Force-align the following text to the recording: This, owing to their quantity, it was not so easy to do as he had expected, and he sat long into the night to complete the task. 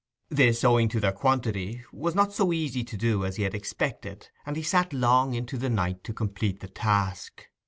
This, 0.29 0.63
owing 0.63 0.89
to 0.89 0.99
their 0.99 1.11
quantity, 1.11 1.81
it 1.81 1.93
was 1.93 2.15
not 2.15 2.33
so 2.33 2.51
easy 2.51 2.83
to 2.83 2.97
do 2.97 3.23
as 3.23 3.35
he 3.35 3.43
had 3.43 3.53
expected, 3.53 4.29
and 4.47 4.55
he 4.55 4.63
sat 4.63 4.93
long 4.93 5.35
into 5.35 5.59
the 5.59 5.69
night 5.69 6.03
to 6.05 6.11
complete 6.11 6.59
the 6.59 6.69
task. 6.69 7.45